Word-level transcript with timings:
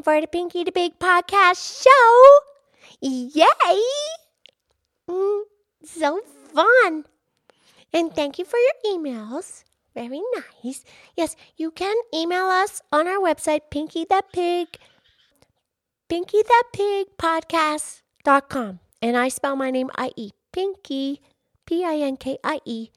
time 0.00 0.02
for 0.02 0.20
the 0.20 0.26
Pinkie 0.26 0.64
the 0.64 0.72
Pig 0.72 0.98
podcast 0.98 1.84
show. 1.84 2.38
Yay! 3.00 3.82
Mm, 5.08 5.42
so 5.84 6.20
fun. 6.52 7.04
And 7.92 8.14
thank 8.14 8.38
you 8.38 8.44
for 8.44 8.58
your 8.58 8.96
emails. 8.96 9.64
Very 9.94 10.22
nice. 10.34 10.84
Yes, 11.16 11.36
you 11.56 11.70
can 11.70 11.96
email 12.14 12.46
us 12.46 12.80
on 12.92 13.08
our 13.08 13.18
website, 13.18 13.70
Pinkie 13.70 14.06
the 14.08 14.22
Pig, 14.32 14.68
Pinkie 16.08 16.42
the 16.42 16.64
Pig 16.72 17.06
podcast.com. 17.18 18.80
And 19.02 19.16
I 19.16 19.28
spell 19.28 19.56
my 19.56 19.70
name 19.70 19.90
I 19.96 20.12
E. 20.16 20.30
Pinkie, 20.52 21.20
P 21.66 21.84
I 21.84 21.96
N 21.96 22.16
K 22.16 22.38
I 22.44 22.60
E, 22.64 22.90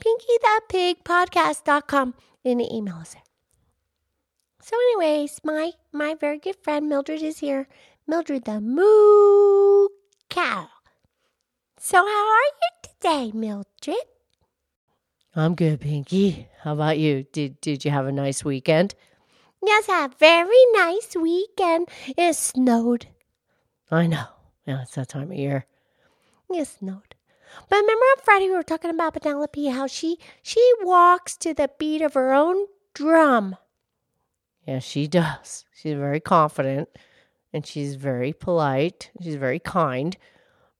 Pinkie 0.00 0.38
the 0.40 0.60
Pig 0.68 1.04
podcast.com. 1.04 2.14
And 2.44 2.60
the 2.60 2.68
email 2.74 3.00
is 3.00 3.14
there. 3.14 3.23
So, 4.64 4.76
anyways, 4.76 5.40
my 5.44 5.72
my 5.92 6.14
very 6.14 6.38
good 6.38 6.56
friend 6.56 6.88
Mildred 6.88 7.20
is 7.20 7.40
here. 7.40 7.68
Mildred 8.06 8.46
the 8.46 8.62
Moo 8.62 9.88
Cow. 10.30 10.70
So, 11.78 11.98
how 11.98 12.26
are 12.32 12.50
you 12.62 12.70
today, 12.82 13.30
Mildred? 13.34 14.08
I'm 15.36 15.54
good, 15.54 15.82
Pinkie. 15.82 16.48
How 16.62 16.72
about 16.72 16.98
you? 16.98 17.26
Did 17.30 17.60
did 17.60 17.84
you 17.84 17.90
have 17.90 18.06
a 18.06 18.12
nice 18.12 18.42
weekend? 18.42 18.94
Yes, 19.62 19.86
I 19.90 20.00
had 20.00 20.12
a 20.12 20.16
very 20.16 20.64
nice 20.72 21.14
weekend. 21.14 21.88
It 22.16 22.32
snowed. 22.32 23.08
I 23.90 24.06
know. 24.06 24.28
Yeah, 24.66 24.80
it's 24.80 24.94
that 24.94 25.10
time 25.10 25.30
of 25.30 25.36
year. 25.36 25.66
It 26.48 26.66
snowed. 26.66 27.14
But 27.68 27.80
remember 27.80 28.06
on 28.16 28.24
Friday 28.24 28.46
we 28.46 28.56
were 28.56 28.62
talking 28.62 28.88
about 28.88 29.12
Penelope, 29.12 29.66
how 29.66 29.86
she 29.88 30.16
she 30.42 30.72
walks 30.80 31.36
to 31.36 31.52
the 31.52 31.68
beat 31.78 32.00
of 32.00 32.14
her 32.14 32.32
own 32.32 32.64
drum. 32.94 33.56
Yeah, 34.66 34.78
she 34.78 35.06
does. 35.08 35.64
She's 35.74 35.94
very 35.94 36.20
confident 36.20 36.88
and 37.52 37.66
she's 37.66 37.94
very 37.94 38.32
polite. 38.32 39.10
She's 39.22 39.36
very 39.36 39.60
kind, 39.60 40.16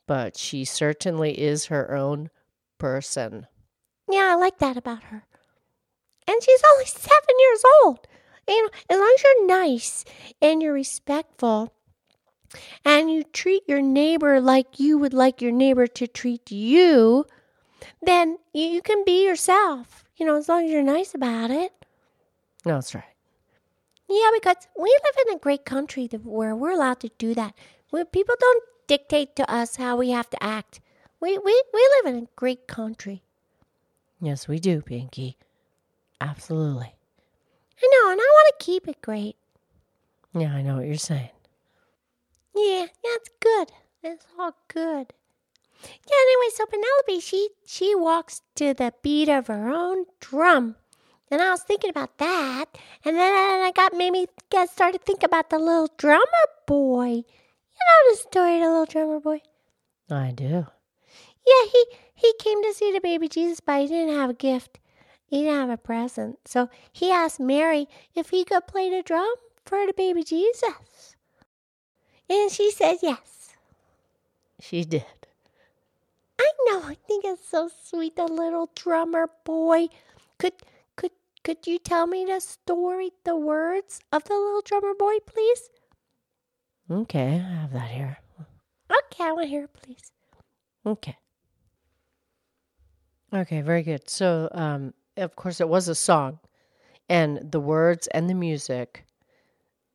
but 0.07 0.37
she 0.37 0.65
certainly 0.65 1.41
is 1.41 1.67
her 1.67 1.95
own 1.95 2.31
person. 2.79 3.47
Yeah, 4.11 4.33
I 4.33 4.35
like 4.35 4.59
that 4.59 4.77
about 4.77 5.05
her. 5.05 5.25
And 6.27 6.43
she's 6.43 6.63
only 6.73 6.87
seven 6.87 7.35
years 7.39 7.63
old. 7.83 8.07
You 8.49 8.63
know, 8.63 8.71
as 8.91 8.99
long 8.99 9.15
as 9.17 9.23
you're 9.23 9.47
nice 9.47 10.05
and 10.43 10.63
you're 10.63 10.75
respectful 10.75 11.73
and 12.85 13.11
you 13.11 13.25
treat 13.25 13.63
your 13.67 13.81
neighbor 13.81 14.41
like 14.41 14.79
you 14.79 14.99
would 14.99 15.15
like 15.15 15.41
your 15.41 15.53
neighbor 15.53 15.87
to 15.87 16.07
treat 16.07 16.51
you, 16.51 17.25
then 18.03 18.39
you 18.53 18.83
can 18.83 19.03
be 19.05 19.25
yourself. 19.25 20.05
You 20.17 20.27
know, 20.27 20.37
as 20.37 20.49
long 20.49 20.65
as 20.67 20.71
you're 20.71 20.83
nice 20.83 21.15
about 21.15 21.51
it. 21.51 21.73
No, 22.67 22.75
that's 22.75 22.95
right. 22.95 23.05
Yeah, 24.15 24.31
because 24.33 24.69
we 24.79 24.97
live 25.05 25.27
in 25.27 25.35
a 25.35 25.41
great 25.41 25.65
country 25.65 26.07
where 26.23 26.55
we're 26.55 26.71
allowed 26.71 27.01
to 27.01 27.11
do 27.19 27.35
that. 27.35 27.53
Where 27.91 28.05
people 28.05 28.37
don't 28.39 28.63
dictate 28.87 29.35
to 29.35 29.53
us 29.53 29.75
how 29.75 29.97
we 29.97 30.11
have 30.11 30.31
to 30.31 30.41
act. 30.41 30.81
We 31.19 31.37
we 31.37 31.63
we 31.73 31.91
live 31.97 32.15
in 32.15 32.23
a 32.23 32.29
great 32.37 32.69
country. 32.69 33.25
Yes, 34.21 34.47
we 34.47 34.61
do, 34.61 34.83
Pinky. 34.83 35.37
Absolutely. 36.21 36.95
I 37.83 37.89
know, 37.93 38.13
and 38.13 38.21
I 38.21 38.25
want 38.25 38.55
to 38.57 38.65
keep 38.65 38.87
it 38.87 39.03
great. 39.03 39.35
Yeah, 40.33 40.55
I 40.55 40.63
know 40.63 40.77
what 40.77 40.87
you're 40.87 40.95
saying. 40.95 41.31
Yeah, 42.55 42.87
that's 43.03 43.31
good. 43.41 43.73
That's 44.01 44.27
all 44.39 44.55
good. 44.69 45.13
Yeah, 45.83 46.21
anyway, 46.23 46.51
so 46.55 46.67
Penelope, 46.67 47.21
she 47.21 47.49
she 47.67 47.97
walks 47.97 48.43
to 48.55 48.75
the 48.75 48.95
beat 49.03 49.29
of 49.29 49.49
her 49.49 49.71
own 49.71 50.05
drum. 50.21 50.77
And 51.35 51.43
I 51.43 51.51
was 51.51 51.65
thinking 51.65 51.91
about 51.91 52.17
that, 52.19 52.67
and 53.05 53.17
then 53.17 53.61
I 53.61 53.73
got 53.75 53.93
made 53.93 54.13
me 54.13 54.29
get 54.51 54.71
started 54.71 55.03
thinking 55.03 55.25
about 55.25 55.51
the 55.51 55.59
little 55.59 55.89
drummer 55.99 56.47
boy. 56.65 57.07
You 57.09 57.83
know 57.89 58.13
the 58.13 58.17
story 58.19 58.59
of 58.59 58.63
the 58.63 58.69
little 58.69 58.87
drummer 58.87 59.19
boy? 59.19 59.41
I 60.09 60.31
do. 60.31 60.69
Yeah, 61.45 61.65
he 61.73 61.87
he 62.15 62.33
came 62.39 62.63
to 62.63 62.73
see 62.73 62.93
the 62.93 63.01
baby 63.01 63.27
Jesus, 63.27 63.59
but 63.59 63.81
he 63.81 63.89
didn't 63.89 64.15
have 64.15 64.31
a 64.31 64.35
gift. 64.35 64.79
He 65.27 65.43
didn't 65.43 65.59
have 65.59 65.71
a 65.71 65.77
present. 65.77 66.39
So 66.45 66.71
he 66.93 67.11
asked 67.11 67.41
Mary 67.41 67.89
if 68.15 68.31
he 68.31 68.45
could 68.45 68.69
play 68.69 68.89
the 68.89 69.03
drum 69.03 69.35
for 69.67 69.85
the 69.89 69.93
baby 69.93 70.23
Jesus. 70.23 71.17
And 72.31 72.49
she 72.49 72.71
said 72.71 72.99
yes. 73.03 73.57
She 74.61 74.85
did. 74.85 75.27
I 76.39 76.49
know. 76.67 76.83
I 76.85 76.95
think 76.95 77.25
it's 77.25 77.49
so 77.49 77.69
sweet. 77.83 78.15
The 78.15 78.27
little 78.27 78.71
drummer 78.77 79.29
boy. 79.43 79.89
Could 80.39 80.53
could 81.45 81.67
you 81.67 81.79
tell 81.79 82.07
me 82.07 82.25
the 82.25 82.41
story, 82.41 83.11
the 83.25 83.37
words 83.37 84.01
of 84.13 84.25
the 84.25 84.35
little 84.35 84.63
drummer 84.63 84.95
boy, 84.99 85.19
please? 85.27 85.71
Okay, 86.91 87.35
I 87.35 87.61
have 87.61 87.73
that 87.73 87.91
here. 87.91 88.19
Okay, 88.91 89.25
I 89.25 89.33
want 89.33 89.45
to 89.45 89.49
hear 89.49 89.65
it, 89.65 89.73
please. 89.73 90.11
Okay. 90.85 91.17
Okay, 93.33 93.61
very 93.61 93.83
good. 93.83 94.09
So, 94.09 94.49
um, 94.53 94.95
of 95.17 95.37
course, 95.37 95.61
it 95.61 95.69
was 95.69 95.89
a 95.89 95.95
song, 95.95 96.41
and 97.09 97.51
the 97.51 97.61
words 97.61 98.07
and 98.09 98.29
the 98.29 98.35
music. 98.35 99.05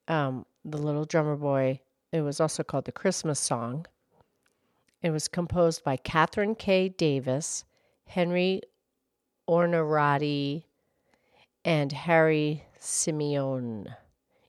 Um, 0.08 0.46
the 0.66 0.78
little 0.78 1.06
drummer 1.06 1.36
boy. 1.36 1.80
It 2.12 2.22
was 2.22 2.40
also 2.40 2.64
called 2.64 2.86
the 2.86 2.92
Christmas 2.92 3.40
song. 3.40 3.86
It 5.02 5.12
was 5.12 5.28
composed 5.28 5.84
by 5.84 5.98
Katherine 5.98 6.56
K. 6.56 6.90
Davis, 6.90 7.64
Henry 8.06 8.62
Onorati, 9.48 10.64
and 11.64 11.92
Harry 11.92 12.64
Simeone 12.80 13.96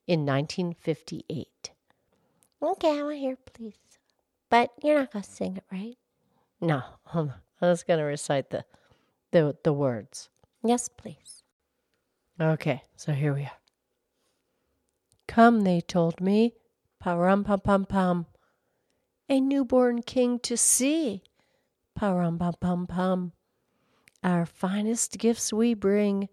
in 0.07 0.27
1958. 0.27 1.71
Okay, 2.63 2.99
I 2.99 3.03
want 3.03 3.15
to 3.15 3.19
hear 3.19 3.37
please. 3.53 3.75
But 4.51 4.71
you're 4.83 4.99
not 4.99 5.13
going 5.13 5.23
to 5.23 5.31
sing 5.31 5.57
it, 5.57 5.65
right? 5.71 5.97
No, 6.61 6.83
I 7.15 7.29
was 7.61 7.83
going 7.85 7.99
to 7.99 8.05
recite 8.05 8.51
the, 8.51 8.65
the 9.31 9.57
the 9.63 9.73
words. 9.73 10.29
Yes, 10.63 10.89
please. 10.89 11.43
Okay, 12.41 12.83
so 12.97 13.13
here 13.13 13.35
we 13.35 13.43
are. 13.43 13.59
Come, 15.29 15.63
they 15.63 15.81
told 15.81 16.21
me, 16.21 16.55
parum 16.99 17.45
pum 17.45 17.61
pum 17.61 17.85
pum, 17.87 18.27
a 19.29 19.41
newborn 19.41 20.03
king 20.03 20.39
to 20.41 20.57
see, 20.57 21.23
parum 21.95 22.39
pum 22.39 22.55
pum 22.61 22.87
pum. 22.87 23.33
Our 24.23 24.45
finest 24.45 25.17
gifts 25.17 25.53
we 25.53 25.73
bring 25.73 26.29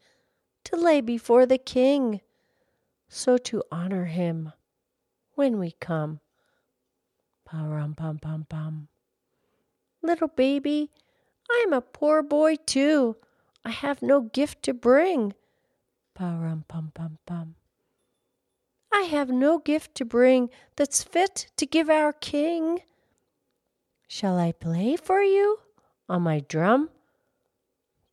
to 0.67 0.75
lay 0.75 0.99
before 0.99 1.45
the 1.45 1.57
king, 1.57 2.19
so 3.07 3.37
to 3.37 3.63
honor 3.71 4.05
him 4.05 4.51
when 5.35 5.57
we 5.57 5.71
come. 5.71 6.19
Parum 7.45 7.95
pum 7.95 8.19
pum 8.19 8.45
pum. 8.49 8.89
Little 10.03 10.27
baby, 10.27 10.91
I 11.49 11.63
am 11.65 11.71
a 11.71 11.79
poor 11.79 12.21
boy 12.21 12.57
too. 12.65 13.15
I 13.63 13.69
have 13.69 14.01
no 14.01 14.19
gift 14.19 14.61
to 14.63 14.73
bring. 14.73 15.33
Parum 16.13 16.65
pum 16.67 16.91
pum 16.93 17.17
pum. 17.25 17.55
I 18.91 19.03
have 19.03 19.29
no 19.29 19.59
gift 19.59 19.95
to 19.95 20.05
bring 20.05 20.49
that's 20.75 21.01
fit 21.01 21.47
to 21.55 21.65
give 21.65 21.89
our 21.89 22.11
king. 22.11 22.81
Shall 24.09 24.37
I 24.37 24.51
play 24.51 24.97
for 24.97 25.21
you 25.21 25.59
on 26.09 26.23
my 26.23 26.41
drum? 26.41 26.89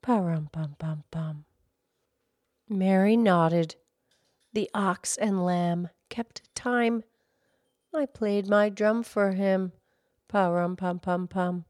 Parum 0.02 0.50
pum 0.52 0.76
pum 0.78 1.02
pum. 1.10 1.46
Mary 2.68 3.16
nodded. 3.16 3.76
The 4.52 4.70
ox 4.72 5.16
and 5.16 5.44
lamb 5.44 5.88
kept 6.08 6.42
time. 6.54 7.04
I 7.94 8.06
played 8.06 8.48
my 8.48 8.68
drum 8.68 9.02
for 9.02 9.32
him. 9.32 9.72
Pa 10.28 10.48
rum 10.48 10.76
pum 10.76 10.98
pum 10.98 11.28
pum. 11.28 11.64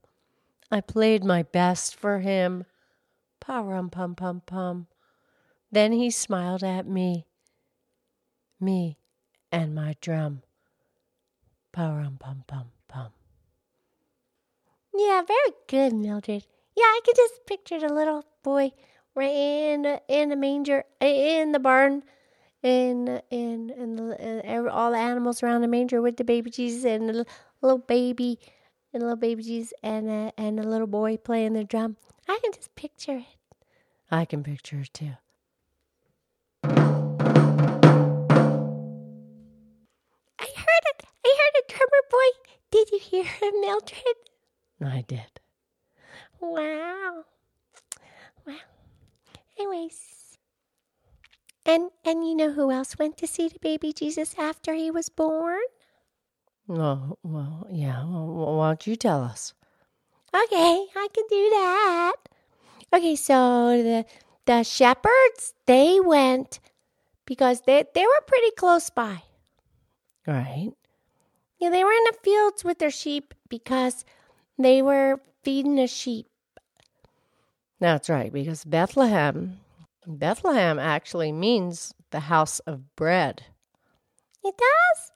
I 0.71 0.81
played 0.81 1.25
my 1.25 1.43
best 1.43 1.95
for 1.95 2.21
him. 2.21 2.65
Pa 3.41 3.61
rum 3.61 3.91
pum 3.91 4.15
pum 4.15 4.43
pum. 4.47 4.87
Then 5.71 5.93
he 5.93 6.11
smiled 6.11 6.63
at 6.63 6.87
me. 6.87 7.27
Me 8.61 8.97
and 9.51 9.75
my 9.75 9.97
drum. 10.01 10.43
Pa 11.73 11.95
rum 11.95 12.17
pum 12.19 12.45
pum 12.47 12.71
pum. 12.89 13.09
Yeah, 14.95 15.23
very 15.27 15.53
good, 15.67 15.93
Mildred. 15.93 16.47
Yeah, 16.77 16.85
I 16.85 17.01
could 17.05 17.17
just 17.17 17.47
picture 17.47 17.81
the 17.81 17.93
little 17.93 18.25
boy 18.43 18.73
right 19.15 19.31
in 19.31 19.83
the, 19.83 20.03
in 20.09 20.29
the 20.29 20.37
manger, 20.37 20.85
in 21.01 21.53
the 21.53 21.59
barn, 21.59 22.03
in 22.63 23.21
in 23.31 23.71
and 23.77 23.99
the, 23.99 24.71
all 24.71 24.91
the 24.91 24.99
animals 24.99 25.43
around 25.43 25.61
the 25.61 25.69
manger 25.69 26.01
with 26.01 26.17
the 26.17 26.25
baby 26.25 26.51
Jesus 26.51 26.85
and 26.85 27.09
the 27.09 27.27
little 27.61 27.79
baby, 27.79 28.39
and 28.93 29.03
little 29.03 29.17
baby 29.17 29.43
Jesus 29.43 29.73
and 29.83 30.09
uh, 30.09 30.31
and 30.39 30.59
the 30.59 30.63
little 30.63 30.87
boy 30.87 31.17
playing 31.19 31.53
the 31.53 31.65
drum. 31.65 31.97
I 32.27 32.39
can 32.43 32.53
just 32.53 32.75
picture 32.75 33.19
it. 33.19 33.37
I 34.11 34.25
can 34.25 34.43
picture 34.43 34.81
it 34.81 34.95
too. 34.95 35.13
I 40.39 40.47
heard 40.57 40.85
it. 40.87 41.05
I 41.25 41.37
heard 41.39 41.55
a 41.59 41.65
drummer 41.69 42.03
boy. 42.11 42.29
Did 42.71 42.91
you 42.91 42.99
hear 42.99 43.25
him, 43.25 43.61
Mildred? 43.61 44.17
I 44.83 45.05
did. 45.07 45.41
Wow. 46.41 47.25
Wow. 48.47 48.55
Anyways, 49.59 50.39
And 51.67 51.91
and 52.05 52.27
you 52.27 52.35
know 52.35 52.53
who 52.53 52.71
else 52.71 52.99
went 52.99 53.17
to 53.19 53.27
see 53.27 53.49
the 53.49 53.59
baby 53.59 53.93
Jesus 53.93 54.35
after 54.39 54.75
he 54.75 54.91
was 54.91 55.09
born? 55.09 55.61
Oh, 56.69 57.19
well, 57.23 57.67
yeah. 57.71 58.05
Well, 58.05 58.57
why 58.57 58.69
don't 58.69 58.87
you 58.87 58.97
tell 58.97 59.23
us? 59.23 59.55
Okay, 60.35 60.87
I 60.97 61.09
can 61.15 61.25
do 61.29 61.51
that. 61.51 62.15
Okay, 62.93 63.17
so 63.17 63.83
the 63.83 64.05
the 64.47 64.63
shepherds 64.63 65.55
they 65.67 66.01
went 66.01 66.61
because 67.27 67.63
they 67.63 67.85
they 67.95 68.07
were 68.07 68.25
pretty 68.27 68.51
close 68.57 68.91
by. 68.91 69.23
Right. 70.27 70.73
Yeah, 71.59 71.71
they 71.71 71.85
were 71.85 71.93
in 71.93 72.05
the 72.05 72.19
fields 72.23 72.65
with 72.65 72.79
their 72.79 72.91
sheep 72.91 73.35
because 73.49 74.05
they 74.59 74.83
were 74.83 75.21
feeding 75.43 75.77
the 75.77 75.87
sheep. 75.87 76.27
That's 77.85 78.09
right, 78.09 78.33
because 78.33 78.65
Bethlehem, 78.65 79.61
Bethlehem 80.07 80.79
actually 80.79 81.33
means 81.33 81.93
the 82.13 82.21
house 82.21 82.59
of 82.61 82.97
bread. 82.97 83.45
It 84.43 84.55
does? 84.57 85.13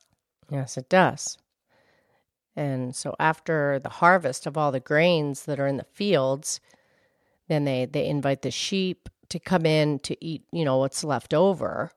Yes, 0.50 0.76
it 0.76 0.91
does. 0.91 1.38
And 2.55 2.94
so 2.94 3.17
after 3.19 3.79
the 3.79 3.88
harvest 3.88 4.47
of 4.47 4.59
all 4.59 4.70
the 4.70 4.81
grains 4.81 5.47
that 5.47 5.59
are 5.59 5.67
in 5.67 5.79
the 5.79 5.87
fields, 5.94 6.61
then 7.49 7.65
they, 7.65 7.87
they 7.87 8.05
invite 8.05 8.43
the 8.43 8.50
sheep 8.50 9.09
to 9.31 9.38
come 9.38 9.65
in 9.65 9.99
to 10.00 10.23
eat, 10.23 10.43
you 10.53 10.67
know, 10.67 10.76
what's 10.76 11.03
left 11.03 11.32
over. 11.32 11.91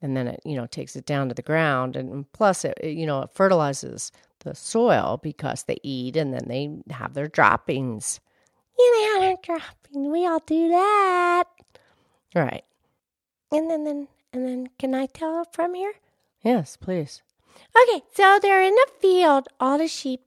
And 0.00 0.16
then 0.16 0.28
it, 0.28 0.40
you 0.44 0.54
know, 0.54 0.66
takes 0.66 0.94
it 0.94 1.06
down 1.06 1.28
to 1.28 1.34
the 1.34 1.42
ground. 1.42 1.96
And 1.96 2.30
plus, 2.30 2.64
it, 2.64 2.78
it, 2.80 2.90
you 2.90 3.04
know, 3.04 3.22
it 3.22 3.32
fertilizes 3.34 4.12
the 4.44 4.54
soil 4.54 5.18
because 5.20 5.64
they 5.64 5.78
eat 5.82 6.16
and 6.16 6.32
then 6.32 6.44
they 6.46 6.94
have 6.94 7.14
their 7.14 7.26
droppings. 7.26 8.20
Had 8.78 9.22
our 9.22 9.36
dropping. 9.42 10.10
We 10.10 10.26
all 10.26 10.42
do 10.46 10.68
that. 10.68 11.44
Right. 12.34 12.64
And 13.50 13.70
then, 13.70 13.84
then, 13.84 14.08
and 14.32 14.46
then, 14.46 14.68
can 14.78 14.94
I 14.94 15.06
tell 15.06 15.44
from 15.52 15.74
here? 15.74 15.94
Yes, 16.42 16.76
please. 16.76 17.22
Okay, 17.76 18.02
so 18.14 18.38
they're 18.40 18.62
in 18.62 18.74
the 18.74 18.86
field, 19.00 19.48
all 19.58 19.78
the 19.78 19.88
sheep 19.88 20.20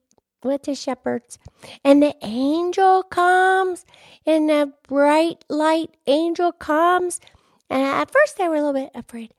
with 0.44 0.64
the 0.64 0.76
shepherds, 0.76 1.38
and 1.84 2.02
the 2.02 2.16
angel 2.24 3.04
comes, 3.04 3.86
and 4.26 4.50
the 4.50 4.74
bright 4.88 5.46
light 5.50 5.96
angel 6.08 6.52
comes. 6.52 7.22
And 7.70 7.84
at 7.84 8.12
first, 8.12 8.38
they 8.38 8.48
were 8.48 8.56
a 8.56 8.64
little 8.64 8.74
bit 8.74 8.92
afraid, 8.96 9.32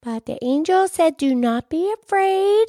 but 0.00 0.26
the 0.26 0.38
angel 0.44 0.86
said, 0.86 1.16
Do 1.16 1.34
not 1.34 1.70
be 1.70 1.92
afraid. 2.02 2.66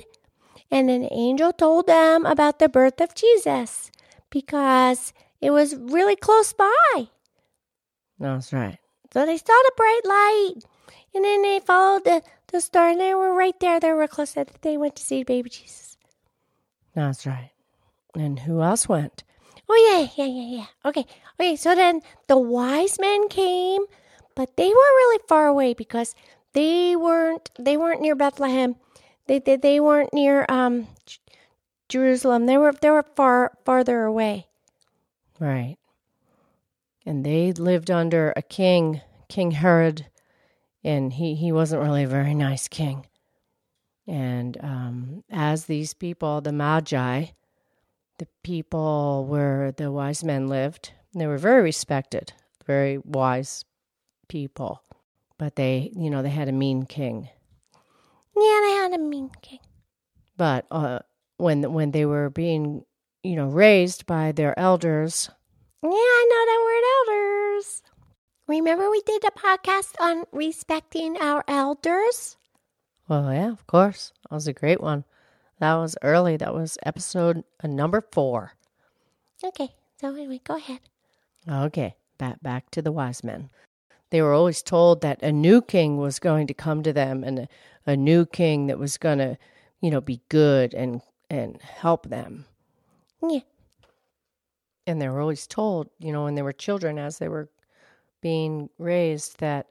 And 0.72 0.90
an 0.90 1.08
angel 1.12 1.52
told 1.52 1.88
them 1.88 2.26
about 2.26 2.60
the 2.60 2.70
birth 2.70 3.02
of 3.02 3.16
Jesus 3.16 3.92
because 4.30 5.14
it 5.42 5.52
was 5.52 5.76
really 5.76 6.16
close 6.16 6.54
by. 6.54 7.10
That's 8.20 8.52
right. 8.52 8.78
So 9.14 9.26
they 9.26 9.38
saw 9.38 9.46
the 9.46 9.72
bright 9.76 10.02
light, 10.06 10.56
and 11.16 11.24
then 11.24 11.42
they 11.42 11.60
followed 11.60 12.04
the, 12.04 12.22
the 12.52 12.62
star, 12.62 12.90
and 12.90 13.00
they 13.00 13.16
were 13.16 13.34
right 13.34 13.58
there. 13.60 13.80
They 13.80 13.94
were 13.94 14.08
close. 14.08 14.36
They 14.62 14.78
went 14.78 14.96
to 14.98 15.04
see 15.04 15.24
baby 15.24 15.50
Jesus. 15.50 15.98
That's 16.94 17.26
right. 17.26 17.52
And 18.16 18.40
who 18.40 18.62
else 18.62 18.90
went? 18.90 19.24
Oh 19.70 20.08
yeah, 20.16 20.26
yeah, 20.26 20.32
yeah, 20.32 20.58
yeah. 20.58 20.66
Okay, 20.84 21.06
okay. 21.40 21.56
So 21.56 21.76
then 21.76 22.02
the 22.28 22.38
wise 22.38 23.00
men 23.00 23.30
came, 23.30 23.84
but 24.36 24.58
they 24.58 24.68
were 24.68 24.74
really 24.74 25.20
far 25.28 25.48
away 25.48 25.74
because 25.74 26.16
they 26.54 26.96
weren't 26.96 27.52
they 27.60 27.78
weren't 27.78 28.02
near 28.02 28.16
Bethlehem. 28.16 28.76
They 29.28 29.40
they, 29.40 29.58
they 29.58 29.80
weren't 29.80 30.14
near 30.14 30.46
um 30.50 30.88
Jerusalem. 31.88 32.48
They 32.48 32.58
were 32.58 32.74
they 32.74 32.90
were 32.90 33.06
far 33.16 33.54
farther 33.64 34.04
away. 34.04 34.49
Right. 35.40 35.78
And 37.06 37.26
they 37.26 37.54
lived 37.54 37.90
under 37.90 38.34
a 38.36 38.42
king, 38.42 39.02
King 39.30 39.52
Herod, 39.52 40.08
and 40.84 41.14
he, 41.14 41.36
he 41.36 41.52
wasn't 41.52 41.82
really 41.82 42.04
a 42.04 42.08
very 42.08 42.34
nice 42.34 42.68
king. 42.68 43.06
And 44.06 44.58
um, 44.62 45.24
as 45.30 45.66
these 45.66 45.94
people, 45.94 46.42
the 46.42 46.52
Magi, 46.52 47.28
the 48.18 48.28
people 48.44 49.26
where 49.28 49.72
the 49.72 49.92
wise 49.92 50.24
men 50.24 50.48
lived, 50.48 50.94
they 51.14 51.28
were 51.28 51.38
very 51.38 51.62
respected, 51.62 52.34
very 52.66 52.98
wise 52.98 53.66
people. 54.28 54.84
But 55.38 55.56
they, 55.56 55.92
you 55.96 56.10
know, 56.10 56.22
they 56.22 56.30
had 56.30 56.50
a 56.50 56.54
mean 56.54 56.86
king. 56.86 57.30
Yeah, 58.36 58.60
they 58.64 58.72
had 58.72 58.94
a 58.94 58.98
mean 58.98 59.32
king. 59.42 59.60
But 60.38 60.66
uh, 60.72 61.00
when 61.38 61.72
when 61.74 61.92
they 61.92 62.06
were 62.06 62.30
being, 62.30 62.86
you 63.24 63.36
know, 63.36 63.48
raised 63.48 64.06
by 64.06 64.32
their 64.32 64.58
elders, 64.58 65.30
Yeah, 65.84 65.90
I 65.90 66.28
know 66.30 66.46
that 66.46 66.64
word 66.66 67.14
elders. 67.14 67.84
Remember 68.48 68.90
we 68.90 69.02
did 69.02 69.24
a 69.24 69.32
podcast 69.32 69.94
on 70.00 70.26
respecting 70.32 71.18
our 71.18 71.44
elders? 71.48 72.38
well, 73.08 73.32
yeah, 73.34 73.52
of 73.52 73.66
course, 73.68 74.14
that 74.30 74.36
was 74.36 74.48
a 74.48 74.54
great 74.54 74.82
one. 74.82 75.04
That 75.60 75.76
was 75.76 75.98
early. 76.04 76.38
That 76.38 76.54
was 76.54 76.78
episode 76.84 77.44
uh, 77.64 77.68
number 77.68 78.02
four. 78.12 78.54
Okay, 79.44 79.70
so 80.00 80.10
anyway, 80.16 80.40
go 80.44 80.56
ahead. 80.56 80.80
Okay, 81.50 81.96
back 82.18 82.42
back 82.42 82.70
to 82.72 82.82
the 82.82 82.92
wise 82.92 83.24
men. 83.24 83.50
They 84.12 84.22
were 84.22 84.34
always 84.34 84.62
told 84.64 85.02
that 85.02 85.22
a 85.22 85.32
new 85.32 85.62
king 85.62 85.98
was 85.98 86.20
going 86.20 86.48
to 86.48 86.54
come 86.54 86.82
to 86.84 86.94
them, 86.94 87.24
and 87.24 87.40
a, 87.40 87.48
a 87.86 87.98
new 87.98 88.26
king 88.26 88.68
that 88.68 88.80
was 88.80 88.98
going 88.98 89.18
to, 89.20 89.38
you 89.82 89.92
know, 89.92 90.02
be 90.02 90.22
good 90.30 90.74
and 90.74 91.02
and 91.30 91.62
help 91.62 92.08
them. 92.10 92.46
Yeah. 93.22 93.40
And 94.88 95.02
they 95.02 95.08
were 95.08 95.20
always 95.20 95.46
told, 95.46 95.90
you 96.00 96.12
know, 96.12 96.24
when 96.24 96.36
they 96.36 96.42
were 96.42 96.54
children, 96.54 96.98
as 96.98 97.20
they 97.20 97.28
were 97.28 97.50
being 98.22 98.70
raised, 98.78 99.40
that 99.40 99.68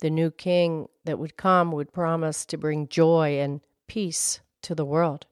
the 0.00 0.10
new 0.10 0.30
king 0.30 0.88
that 1.04 1.18
would 1.18 1.36
come 1.36 1.72
would 1.72 1.92
promise 1.92 2.44
to 2.46 2.56
bring 2.56 2.88
joy 2.88 3.38
and 3.38 3.60
peace 3.86 4.40
to 4.62 4.74
the 4.74 4.84
world. 4.84 5.26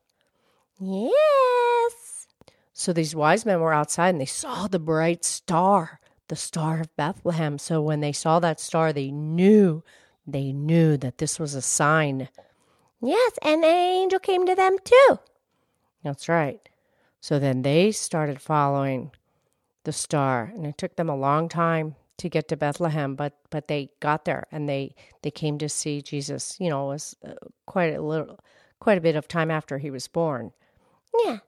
Yes. 0.79 2.27
So 2.73 2.93
these 2.93 3.15
wise 3.15 3.45
men 3.45 3.61
were 3.61 3.75
outside 3.75 4.11
and 4.11 4.21
they 4.21 4.27
saw 4.27 4.67
the 4.67 4.79
bright 4.79 5.25
star, 5.25 6.01
the 6.29 6.37
star 6.37 6.81
of 6.81 6.97
Bethlehem. 6.97 7.59
So 7.59 7.83
when 7.83 8.01
they 8.01 8.13
saw 8.13 8.41
that 8.41 8.61
star, 8.61 8.93
they 8.93 9.11
knew, 9.11 9.83
they 10.27 10.53
knew 10.53 10.97
that 10.97 11.19
this 11.19 11.39
was 11.39 11.55
a 11.55 11.63
sign. 11.63 12.29
Yes, 13.03 13.33
and 13.43 13.65
an 13.65 13.71
angel 13.71 14.19
came 14.19 14.47
to 14.47 14.55
them 14.55 14.77
too. 14.83 15.19
That's 16.03 16.29
right. 16.29 16.67
So 17.21 17.39
then 17.39 17.63
they 17.63 17.93
started 17.93 18.41
following 18.41 19.13
the 19.85 19.93
star, 19.93 20.53
and 20.55 20.67
it 20.67 20.79
took 20.79 20.97
them 20.97 21.09
a 21.09 21.17
long 21.17 21.49
time 21.49 21.97
to 22.19 22.29
get 22.29 22.49
to 22.49 22.57
Bethlehem, 22.57 23.15
but 23.15 23.35
but 23.51 23.69
they 23.69 23.91
got 24.01 24.25
there 24.27 24.47
and 24.53 24.69
they 24.69 24.95
they 25.23 25.31
came 25.31 25.59
to 25.59 25.69
see 25.69 26.03
Jesus. 26.03 26.57
You 26.61 26.69
know, 26.71 26.87
it 26.87 26.95
was 26.95 27.17
uh, 27.27 27.33
quite 27.67 27.95
a 27.95 28.03
little, 28.03 28.39
quite 28.79 28.99
a 28.99 29.03
bit 29.03 29.17
of 29.17 29.27
time 29.29 29.51
after 29.51 29.79
he 29.79 29.91
was 29.91 30.07
born, 30.09 30.53
Yeah. 31.25 31.39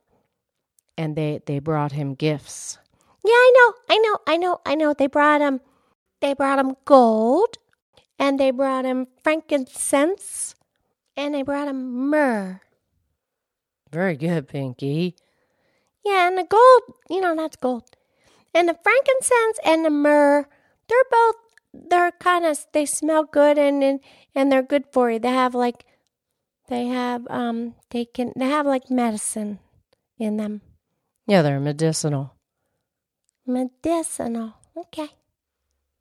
and 0.96 1.14
they 1.16 1.40
they 1.46 1.58
brought 1.58 1.92
him 1.92 2.14
gifts. 2.14 2.78
Yeah, 3.24 3.32
I 3.32 3.52
know, 3.56 3.74
I 3.94 3.98
know, 3.98 4.18
I 4.26 4.36
know, 4.36 4.60
I 4.66 4.74
know. 4.74 4.94
They 4.94 5.06
brought 5.06 5.40
him, 5.42 5.60
they 6.20 6.34
brought 6.34 6.58
him 6.58 6.74
gold, 6.86 7.58
and 8.18 8.40
they 8.40 8.50
brought 8.50 8.84
him 8.86 9.06
frankincense, 9.22 10.54
and 11.16 11.34
they 11.34 11.42
brought 11.42 11.68
him 11.68 12.08
myrrh. 12.10 12.60
Very 13.90 14.16
good, 14.16 14.48
Pinkie. 14.48 15.16
Yeah, 16.04 16.28
and 16.28 16.36
the 16.38 16.44
gold, 16.44 16.82
you 17.08 17.20
know, 17.20 17.36
that's 17.36 17.56
gold. 17.56 17.96
And 18.54 18.68
the 18.68 18.76
frankincense 18.82 19.58
and 19.64 19.84
the 19.84 19.90
myrrh, 19.90 20.46
they're 20.88 21.04
both, 21.10 21.36
they're 21.72 22.12
kind 22.12 22.44
of, 22.44 22.66
they 22.72 22.86
smell 22.86 23.24
good 23.24 23.56
and, 23.58 23.82
and 23.82 24.00
and 24.34 24.50
they're 24.50 24.62
good 24.62 24.84
for 24.92 25.10
you. 25.10 25.18
They 25.18 25.28
have 25.28 25.54
like, 25.54 25.84
they 26.68 26.86
have, 26.86 27.26
um, 27.28 27.74
they 27.90 28.04
can, 28.04 28.32
they 28.36 28.46
have 28.48 28.66
like 28.66 28.90
medicine 28.90 29.58
in 30.18 30.36
them. 30.36 30.62
Yeah, 31.26 31.42
they're 31.42 31.60
medicinal. 31.60 32.34
Medicinal. 33.46 34.54
Okay. 34.76 35.08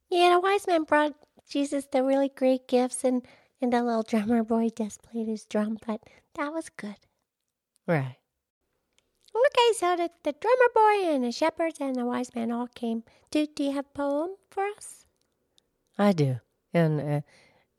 Yeah, 0.09 0.33
the 0.33 0.39
wise 0.39 0.67
man 0.67 0.83
brought 0.83 1.13
Jesus 1.49 1.85
the 1.91 2.03
really 2.03 2.29
great 2.29 2.67
gifts, 2.67 3.03
and, 3.03 3.25
and 3.61 3.73
the 3.73 3.83
little 3.83 4.03
drummer 4.03 4.43
boy 4.43 4.69
just 4.77 5.01
played 5.03 5.27
his 5.27 5.45
drum, 5.45 5.77
but 5.85 6.01
that 6.35 6.53
was 6.53 6.69
good. 6.69 6.95
Right. 7.87 8.17
Okay, 9.35 9.73
so 9.77 9.95
the, 9.95 10.09
the 10.23 10.33
drummer 10.33 10.71
boy 10.73 11.13
and 11.13 11.23
the 11.23 11.31
shepherds 11.31 11.77
and 11.79 11.95
the 11.95 12.05
wise 12.05 12.33
man 12.35 12.51
all 12.51 12.67
came. 12.67 13.03
Do, 13.29 13.47
do 13.47 13.63
you 13.63 13.71
have 13.71 13.85
a 13.85 13.97
poem 13.97 14.31
for 14.49 14.65
us? 14.65 15.05
I 15.97 16.11
do, 16.11 16.39
and 16.73 16.99
uh, 16.99 17.21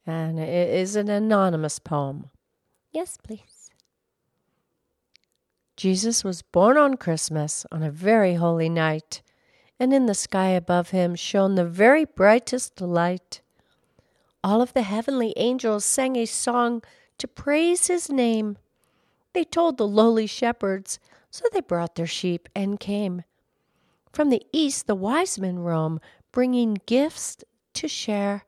and 0.06 0.38
it 0.38 0.71
is 0.75 0.97
an 0.97 1.09
anonymous 1.09 1.78
poem. 1.78 2.30
Yes, 2.92 3.18
please. 3.23 3.71
Jesus 5.76 6.23
was 6.23 6.42
born 6.42 6.76
on 6.76 6.97
Christmas 6.97 7.66
on 7.73 7.82
a 7.82 7.90
very 7.90 8.35
holy 8.35 8.68
night, 8.68 9.23
and 9.80 9.92
in 9.92 10.06
the 10.06 10.14
sky 10.14 10.49
above 10.49 10.90
him 10.90 11.14
shone 11.14 11.54
the 11.54 11.64
very 11.64 12.04
brightest 12.04 12.80
light. 12.80 13.40
All 14.44 14.61
of 14.61 14.73
the 14.75 14.82
heavenly 14.82 15.32
angels 15.37 15.85
sang 15.85 16.16
a 16.16 16.26
song 16.26 16.82
to 17.18 17.28
praise 17.28 17.87
his 17.87 18.11
name. 18.11 18.59
They 19.32 19.44
told 19.44 19.78
the 19.78 19.87
lowly 19.87 20.26
shepherds, 20.26 20.99
so 21.33 21.47
they 21.51 21.62
brought 21.62 21.97
their 21.97 22.07
sheep 22.07 22.49
and 22.55 22.79
came. 22.79 23.25
From 24.12 24.29
the 24.29 24.43
east 24.53 24.87
the 24.87 24.95
wise 24.95 25.41
men 25.41 25.59
roam, 25.59 25.99
bringing 26.31 26.79
gifts 26.87 27.39
to 27.75 27.89
share. 27.89 28.45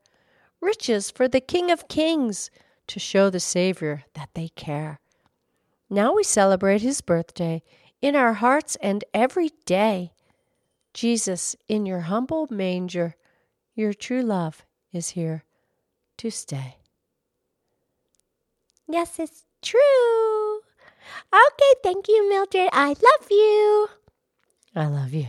riches 0.61 1.11
for 1.11 1.29
the 1.29 1.41
King 1.41 1.71
of 1.71 1.89
Kings 1.89 2.51
to 2.87 2.99
show 2.99 3.31
the 3.31 3.41
Savior 3.41 4.05
that 4.15 4.31
they 4.35 4.49
care. 4.49 4.99
Now 5.91 6.15
we 6.15 6.25
celebrate 6.25 6.81
his 6.83 7.01
birthday 7.01 7.63
in 8.01 8.17
our 8.17 8.35
hearts 8.35 8.77
and 8.77 9.05
every 9.13 9.51
day. 9.67 10.13
Jesus, 10.93 11.57
in 11.69 11.87
your 11.87 12.01
humble 12.01 12.47
manger, 12.51 13.17
your 13.75 13.93
true 13.93 14.23
love 14.23 14.65
is 14.93 15.11
here 15.11 15.45
to 16.19 16.31
stay. 16.31 16.77
Yes, 18.89 19.19
it's 19.19 19.45
true. 19.63 20.44
Okay, 21.33 21.73
thank 21.83 22.09
you, 22.09 22.29
Mildred. 22.29 22.69
I 22.73 22.89
love 22.89 23.29
you. 23.31 23.89
I 24.75 24.87
love 24.87 25.13
you. 25.15 25.29